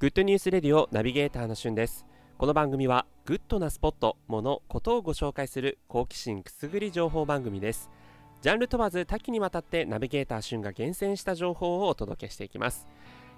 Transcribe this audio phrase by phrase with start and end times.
[0.00, 2.06] グッドニュースレディオナビゲーターのしゅんです。
[2.36, 7.90] この番組はグッドなスポット、もの、ことをご紹介する好奇心くすぐり情報番組です。
[8.40, 12.86] ジャンル問わず多岐にわたってナビゲーターしゅんが厳選した情報をお届けしていきます。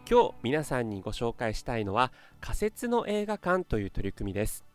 [0.07, 2.13] 今日皆さんにご紹介したいのは
[2.43, 4.67] 仮設の映画館という取り組みです。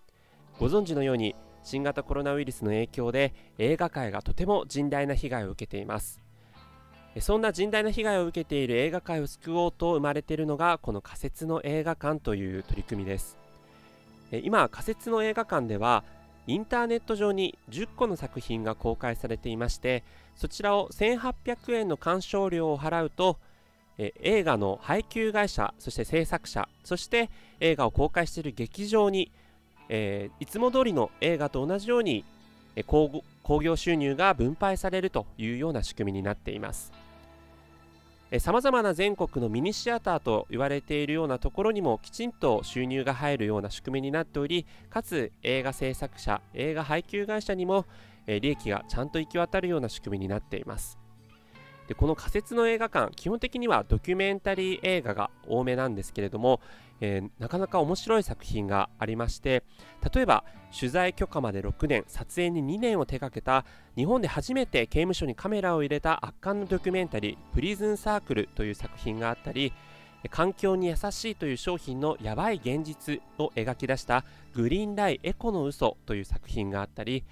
[0.58, 6.25] ご存知のように新型コロナウイルスの影響で映画界がとても甚大な被害を受けています。
[7.20, 13.38] そんな甚大な被害を受けている映画界を救おうと生まれているのがこの仮設の映画館という取り組みです。
[14.32, 16.04] 今仮設の映画館では
[16.48, 20.04] インターネット上に10個の作品が公開されていまして
[20.36, 23.38] そちらを1800円の鑑賞料を払うと
[23.98, 27.30] 映画の配給会社そして制作者そして
[27.60, 29.32] 映画を公開している劇場に、
[29.90, 32.26] えー、いつも通りの映画と同じように
[32.84, 33.24] 興
[33.62, 37.05] 行収入が分配されるというような仕組みになっています。
[38.40, 47.86] さまざまな全国のミニシアターと言われているようなところにもきちんと収入が入るような仕組みになっておりかつ映画制作者映画配給会社にも
[48.28, 51.05] 利益がちゃんと行き渡るような仕組みになっています。
[51.88, 56.60] でこの仮設の映画館基本的にはドキュメンタリー映画が多めなんですけれども、
[57.00, 59.64] えー、なかなか面白い作品がありまして
[60.14, 60.44] 例えば
[60.78, 69.72] 取材許可まで6年撮影に2年を手掛けた日本で初めて刑務所にカメラを入れた圧巻のドキュメンタリー「プリズンサークル」という作品があったり
[70.30, 77.24] 環境に優しいという商品のやばい現実を描き出したグリーンライエコの嘘という作品があったり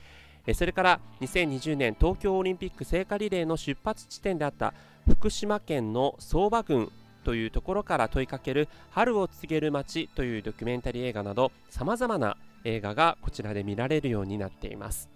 [0.52, 4.73] それから2020年東京オリンピック聖火リレーの出発地点であった
[5.08, 6.91] 福島県の相馬郡
[7.23, 15.09] というところから問いかける春を告げる街というドキュメンタリー映画などさまざまな映画がこちらで見られるようになっています。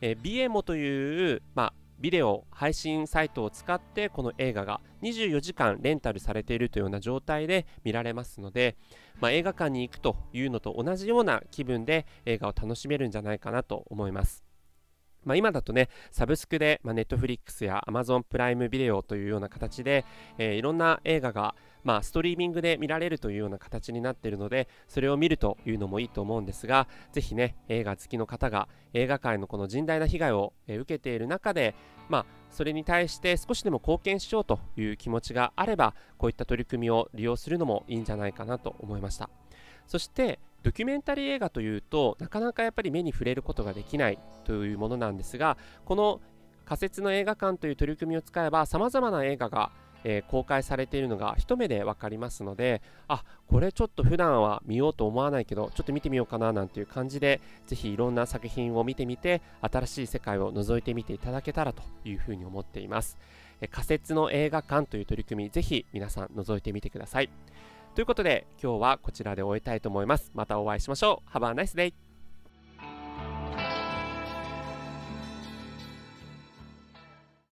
[0.00, 8.76] えビエモという、まあ、ビデオ配信サイトを使ってこの映画が24時間レンタルされているというような状態で見られますので、
[9.20, 14.47] まあ、映画館に行くというのと同じような気分で映画を楽しめるんじゃないかなと思います。
[15.24, 20.04] まあ、今だとね、サブスクで、まあ、Netflix や Amazon プライムビデオというような形で、
[20.38, 31.74] えー、いろんな映画が、まあ、ストリーミングで見られるというような形になっているので、それを見るというのもいいと思うんですが、ぜひね、映画好きの方が映画界のこの甚大な被害を、え、受けている中で、
[32.08, 39.28] まあ、それに対して少しでも貢献しようという気持ちがあれば、こういった取り組みを利用するのもいいんじゃないかなと思いました。
[39.86, 46.20] そしてドキュメンタリー映画というとなかなかやっぱり目に触れることができないというものなんですがこの
[46.64, 49.70] 仮設の映画館という取り組みを使えばさまざまな映画が、
[50.04, 63.16] えー、公開されているのが一目で分かりますのであこれちょっと普段は見ようと思わないけどちょっと見てみようかななんていう感じでぜひいろんな作品を見てみて新しい世界を覗いてみていただけたらというふうに思っています、
[63.62, 67.30] えー、仮設の映画館という取り組みぜひ皆さん覗いてみてください。
[67.98, 70.30] ということで今日はこちらで終えたいと思います。
[70.32, 71.36] またお会いしましょう。
[71.36, 72.07] Have a nice day!